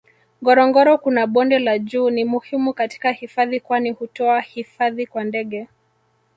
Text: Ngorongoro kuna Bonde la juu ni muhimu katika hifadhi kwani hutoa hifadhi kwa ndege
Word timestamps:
Ngorongoro 0.41 0.91
kuna 0.97 1.27
Bonde 1.27 1.59
la 1.59 1.79
juu 1.79 2.09
ni 2.09 2.25
muhimu 2.25 2.73
katika 2.73 3.11
hifadhi 3.11 3.59
kwani 3.59 3.89
hutoa 3.91 4.41
hifadhi 4.41 5.05
kwa 5.05 5.23
ndege 5.23 5.67